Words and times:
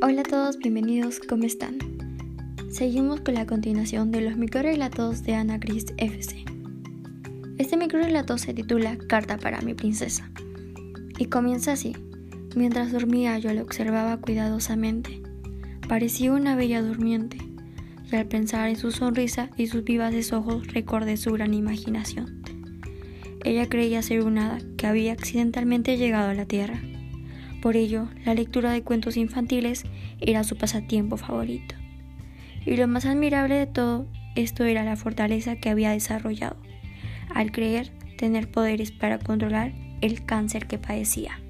Hola 0.00 0.20
a 0.20 0.24
todos, 0.24 0.58
bienvenidos, 0.58 1.18
¿cómo 1.18 1.42
están? 1.42 1.76
Seguimos 2.70 3.20
con 3.20 3.34
la 3.34 3.46
continuación 3.46 4.12
de 4.12 4.20
los 4.20 4.36
microrelatos 4.36 5.24
de 5.24 5.34
Ana 5.34 5.58
Christ 5.58 5.90
FC. 5.96 6.44
Este 7.58 7.76
microrelato 7.76 8.38
se 8.38 8.54
titula 8.54 8.96
Carta 8.96 9.38
para 9.38 9.60
mi 9.60 9.74
princesa 9.74 10.30
y 11.18 11.24
comienza 11.24 11.72
así. 11.72 11.96
Mientras 12.54 12.92
dormía 12.92 13.40
yo 13.40 13.52
la 13.52 13.62
observaba 13.62 14.18
cuidadosamente. 14.18 15.20
Parecía 15.88 16.30
una 16.30 16.54
bella 16.54 16.80
durmiente 16.80 17.38
y 18.08 18.14
al 18.14 18.28
pensar 18.28 18.68
en 18.68 18.76
su 18.76 18.92
sonrisa 18.92 19.50
y 19.56 19.66
sus 19.66 19.82
vivaces 19.82 20.32
ojos 20.32 20.68
recordé 20.68 21.16
su 21.16 21.32
gran 21.32 21.54
imaginación. 21.54 22.44
Ella 23.42 23.68
creía 23.68 24.02
ser 24.02 24.22
un 24.22 24.38
hada 24.38 24.60
que 24.76 24.86
había 24.86 25.12
accidentalmente 25.12 25.96
llegado 25.96 26.30
a 26.30 26.34
la 26.34 26.46
Tierra 26.46 26.80
por 27.60 27.76
ello, 27.76 28.08
la 28.24 28.34
lectura 28.34 28.72
de 28.72 28.82
cuentos 28.82 29.16
infantiles 29.16 29.84
era 30.20 30.44
su 30.44 30.56
pasatiempo 30.56 31.16
favorito. 31.16 31.74
Y 32.64 32.76
lo 32.76 32.86
más 32.88 33.06
admirable 33.06 33.54
de 33.54 33.66
todo 33.66 34.06
esto 34.36 34.64
era 34.64 34.84
la 34.84 34.96
fortaleza 34.96 35.56
que 35.56 35.68
había 35.68 35.90
desarrollado, 35.90 36.56
al 37.34 37.50
creer 37.50 37.90
tener 38.16 38.50
poderes 38.50 38.92
para 38.92 39.18
controlar 39.18 39.72
el 40.00 40.24
cáncer 40.24 40.66
que 40.66 40.78
padecía. 40.78 41.40